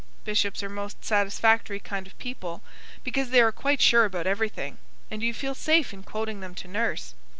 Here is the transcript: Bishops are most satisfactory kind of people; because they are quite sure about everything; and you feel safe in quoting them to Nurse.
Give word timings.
Bishops 0.23 0.63
are 0.63 0.67
most 0.69 1.05
satisfactory 1.05 1.79
kind 1.79 2.07
of 2.07 2.17
people; 2.17 2.63
because 3.03 3.29
they 3.29 3.39
are 3.39 3.51
quite 3.51 3.79
sure 3.79 4.03
about 4.03 4.25
everything; 4.25 4.79
and 5.11 5.21
you 5.21 5.31
feel 5.31 5.53
safe 5.53 5.93
in 5.93 6.01
quoting 6.01 6.39
them 6.39 6.55
to 6.55 6.67
Nurse. 6.67 7.13